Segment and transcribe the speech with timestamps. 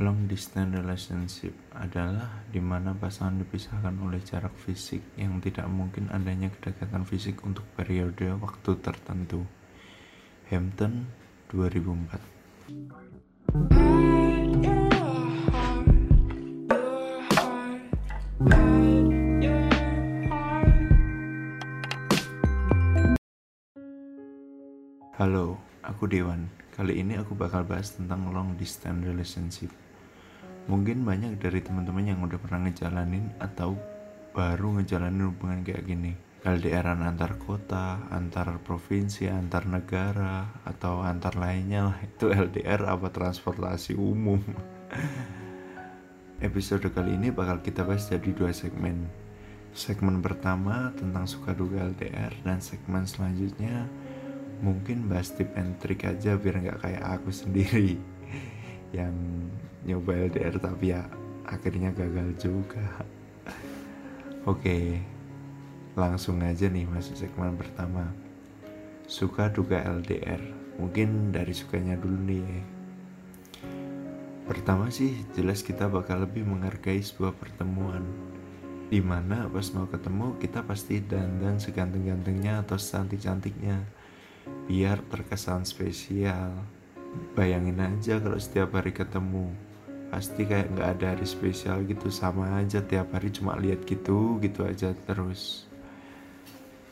[0.00, 6.48] Long distance relationship adalah di mana pasangan dipisahkan oleh jarak fisik yang tidak mungkin adanya
[6.48, 9.44] kedekatan fisik untuk periode waktu tertentu.
[10.48, 11.12] Hampton
[11.52, 12.24] 2004
[25.20, 26.46] Halo, aku Dewan.
[26.72, 29.70] Kali ini aku bakal bahas tentang long distance relationship.
[30.70, 33.74] Mungkin banyak dari teman-teman yang udah pernah ngejalanin atau
[34.32, 36.14] baru ngejalanin hubungan kayak gini.
[36.42, 41.98] LDRan antar kota, antar provinsi, antar negara, atau antar lainnya lah.
[42.08, 44.42] Itu LDR apa transportasi umum.
[46.42, 49.06] Episode kali ini bakal kita bahas jadi dua segmen.
[49.70, 53.86] Segmen pertama tentang suka duka LDR dan segmen selanjutnya
[54.62, 57.98] mungkin bahas tip and trick aja biar nggak kayak aku sendiri
[58.96, 59.12] yang
[59.82, 61.02] nyoba LDR tapi ya
[61.42, 62.86] akhirnya gagal juga.
[64.50, 65.02] Oke
[65.92, 68.08] langsung aja nih masuk segmen pertama.
[69.10, 70.40] Suka duga LDR
[70.78, 72.46] mungkin dari sukanya dulu nih.
[72.46, 72.62] Ya.
[74.42, 78.02] pertama sih jelas kita bakal lebih menghargai sebuah pertemuan.
[78.90, 83.80] Di mana pas mau ketemu kita pasti dandan seganteng-gantengnya atau secantik-cantiknya
[84.66, 86.54] biar terkesan spesial.
[87.36, 89.52] Bayangin aja kalau setiap hari ketemu.
[90.12, 92.08] Pasti kayak nggak ada hari spesial gitu.
[92.08, 95.68] Sama aja tiap hari cuma lihat gitu gitu aja terus.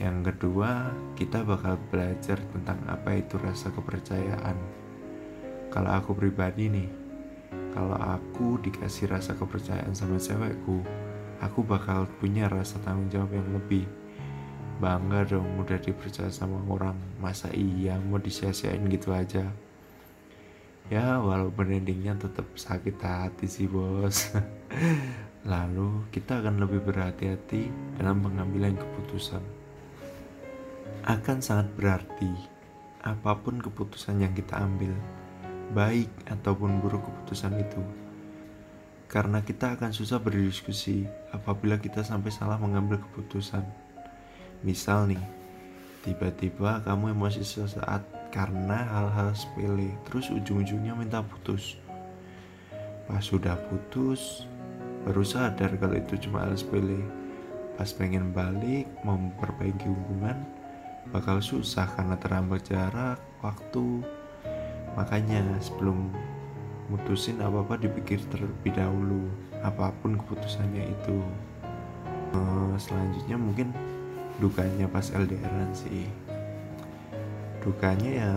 [0.00, 4.56] Yang kedua kita bakal belajar tentang apa itu rasa kepercayaan.
[5.72, 6.90] Kalau aku pribadi nih
[7.72, 10.84] kalau aku dikasih rasa kepercayaan sama cewekku
[11.42, 13.84] aku bakal punya rasa tanggung jawab yang lebih
[14.82, 16.98] bangga dong udah dipercaya sama orang.
[17.22, 19.46] Masa iya mau disia-siain gitu aja?
[20.90, 24.34] Ya walaupun endingnya tetap sakit hati sih bos.
[25.52, 27.70] Lalu kita akan lebih berhati-hati
[28.02, 29.42] dalam pengambilan keputusan.
[31.06, 32.30] Akan sangat berarti
[33.06, 34.94] apa pun keputusan yang kita ambil
[35.74, 37.82] baik ataupun buruk keputusan itu
[39.12, 41.04] karena kita akan susah berdiskusi
[41.36, 43.60] apabila kita sampai salah mengambil keputusan
[44.62, 45.24] Misal nih,
[46.06, 51.82] tiba-tiba kamu emosi sesaat karena hal-hal sepele, terus ujung-ujungnya minta putus.
[53.10, 54.46] Pas sudah putus,
[55.02, 57.02] baru sadar kalau itu cuma hal sepele.
[57.74, 60.38] Pas pengen balik, memperbaiki hubungan,
[61.10, 63.98] bakal susah karena terhambat jarak, waktu.
[64.94, 66.06] Makanya sebelum
[66.86, 69.26] mutusin apa-apa dipikir terlebih dahulu,
[69.66, 71.18] apa pun keputusannya itu.
[72.32, 73.74] Uh, selanjutnya mungkin
[74.42, 76.10] dukanya pas LDRan sih.
[77.62, 78.30] Dukanya ya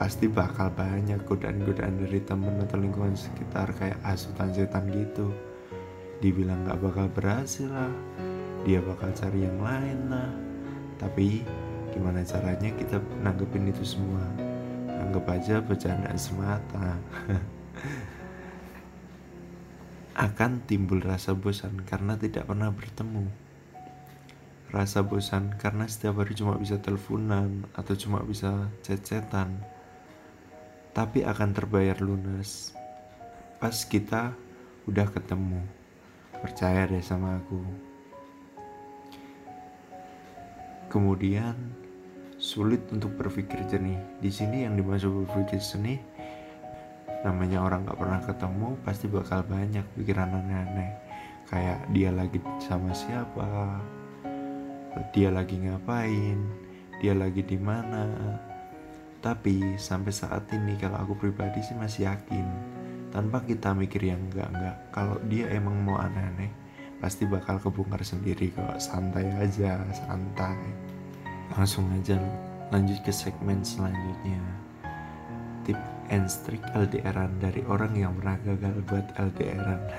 [0.00, 5.28] pasti bakal banyak godaan-godaan dari temen atau lingkungan sekitar kayak asutan setan gitu.
[6.24, 7.92] Dibilang gak bakal berhasil lah
[8.64, 10.32] dia bakal cari yang lain lah.
[10.96, 11.44] Tapi
[11.92, 14.24] gimana caranya kita nanggepin itu semua?
[14.88, 16.96] Anggap aja bercandaan semata.
[20.28, 23.49] Akan timbul rasa bosan karena tidak pernah bertemu
[24.70, 29.58] rasa bosan karena setiap hari cuma bisa teleponan atau cuma bisa cecetan
[30.94, 32.74] tapi akan terbayar lunas
[33.60, 34.34] pas kita
[34.88, 35.60] udah ketemu.
[36.40, 37.60] Percaya deh sama aku.
[40.88, 41.54] Kemudian
[42.40, 44.00] sulit untuk berpikir jernih.
[44.18, 46.00] Di sini yang dimaksud berpikir jernih
[47.20, 50.90] namanya orang gak pernah ketemu pasti bakal banyak pikiran aneh-aneh.
[51.52, 53.76] Kayak dia lagi sama siapa
[55.14, 56.38] dia lagi ngapain,
[56.98, 58.06] dia lagi di mana.
[59.20, 62.46] Tapi sampai saat ini kalau aku pribadi sih masih yakin.
[63.10, 66.50] Tanpa kita mikir yang enggak-enggak kalau dia emang mau aneh-aneh
[67.02, 68.80] pasti bakal kebongkar sendiri kok.
[68.80, 70.56] Santai aja santai.
[71.52, 72.16] Langsung aja
[72.70, 74.40] lanjut ke segmen selanjutnya.
[75.66, 75.78] Tip
[76.10, 79.82] and trick LDRan dari orang yang pernah gagal buat LDRan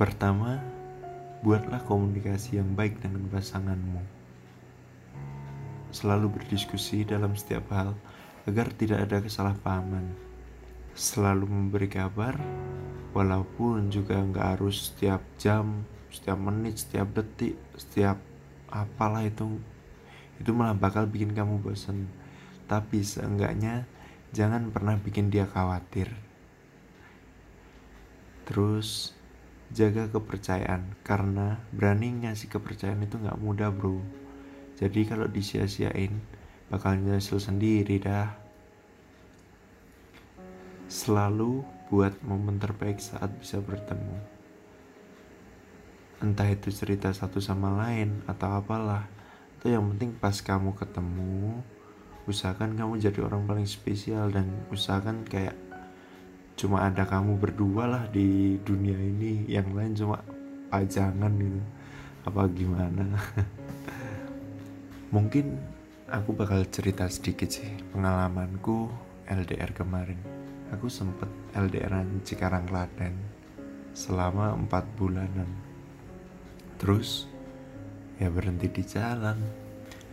[0.00, 0.79] pertama
[1.40, 4.04] buatlah komunikasi yang baik dengan pasanganmu.
[5.88, 7.96] Selalu berdiskusi dalam setiap hal
[8.44, 10.12] agar tidak ada kesalahpahaman.
[10.92, 12.36] Selalu memberi kabar,
[13.16, 18.20] walaupun juga nggak harus setiap jam, setiap menit, setiap detik, setiap
[18.68, 19.56] apalah itu,
[20.36, 22.04] itu malah bakal bikin kamu bosan.
[22.68, 23.88] Tapi seenggaknya
[24.36, 26.12] jangan pernah bikin dia khawatir.
[28.44, 29.16] Terus
[29.74, 30.98] jaga kepercayaan.
[31.02, 33.98] Karena berani ngasih kepercayaan itu nggak mudah bro.
[34.78, 36.18] Jadi kalau disia-siain
[36.70, 38.30] bakal nyesel sendiri dah.
[40.90, 44.40] Selalu buat momen terbaik saat bisa bertemu.
[46.20, 49.06] Entah itu cerita satu sama lain atau apalah.
[49.58, 51.62] Itu yang penting pas kamu ketemu
[52.28, 55.56] usahakan kamu jadi orang paling spesial dan usahakan kayak
[56.60, 60.20] cuma ada kamu berdua lah di dunia ini yang lain cuma
[60.68, 61.60] pajangan gitu.
[62.28, 63.16] Apa gimana?
[65.16, 65.56] Mungkin
[66.12, 67.64] aku bakal cerita sedikit sih
[67.96, 68.92] pengalamanku
[69.24, 70.20] LDR kemarin.
[70.76, 73.16] Aku sempet LDRan Cikarang Klaten
[73.96, 75.48] selama empat bulanan.
[76.76, 77.24] Terus
[78.20, 79.40] ya berhenti di jalan.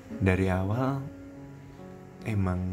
[0.08, 1.04] Dari awal
[2.24, 2.64] emang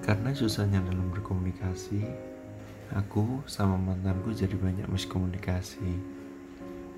[0.00, 2.35] karena susahnya dalam berkomunikasi
[2.94, 6.14] aku sama mantanku jadi banyak miskomunikasi.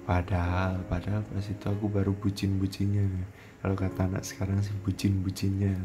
[0.04, 3.04] Padahal padahal pas itu aku baru bucin-bucinnya.
[3.60, 5.76] Kalau kata anak sekarang sih bucin-bucinnya.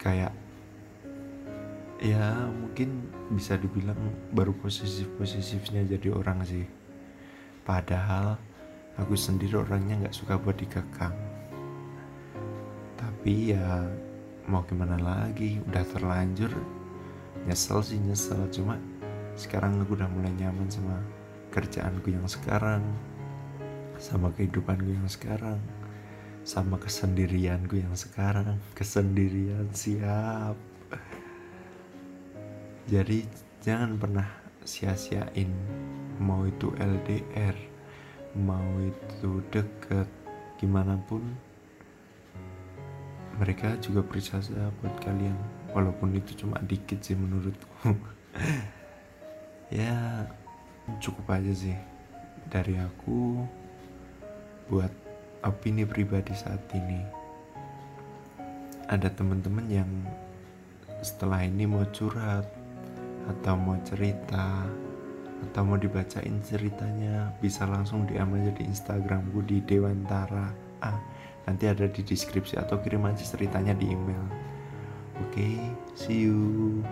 [0.00, 0.32] Kayak
[2.02, 4.00] ya mungkin bisa dibilang
[4.34, 6.64] baru posesif-posesifnya jadi orang sih.
[7.62, 8.40] Padahal
[8.98, 11.14] aku sendiri orangnya nggak suka buat dikekang.
[12.96, 13.86] Tapi ya
[14.48, 16.50] mau gimana lagi udah terlanjur
[17.48, 18.40] nyesel sih nyesel.
[18.52, 18.78] Cuma
[19.38, 21.00] sekarang aku udah mulai nyaman sama
[21.52, 22.80] kerjaanku yang sekarang
[24.00, 25.60] sama kehidupanku yang sekarang
[26.42, 28.58] sama kesendirianku yang sekarang.
[28.78, 30.58] Kesendirian siap.
[32.90, 33.24] Jadi
[33.62, 34.26] jangan pernah
[34.66, 35.50] sia-siain.
[36.22, 37.72] Mau itu LDR
[38.32, 40.08] mau itu deket
[40.56, 41.20] gimana pun.
[43.40, 45.36] Mereka juga berjasa buat kalian
[45.72, 47.68] walaupun itu cuma dikit sih menurutku.
[49.72, 50.28] Ya
[51.00, 51.72] cukup aja sih
[52.52, 53.40] dari aku
[54.68, 54.92] buat
[55.40, 57.00] opini pribadi saat ini.
[58.84, 59.88] Ada teman-teman yang
[61.00, 62.44] setelah ini mau curhat
[63.32, 64.68] atau mau cerita
[65.50, 70.98] atau mau dibacain ceritanya bisa langsung DM aja di Instagramku di Dewantara ah
[71.46, 74.22] nanti ada di deskripsi atau kirim aja ceritanya di email
[75.22, 75.54] oke okay,
[75.94, 76.84] see you